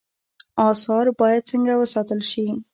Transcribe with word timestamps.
آثار 0.69 1.05
باید 1.19 1.47
څنګه 1.49 1.73
وساتل 1.81 2.19
شي؟ 2.31 2.45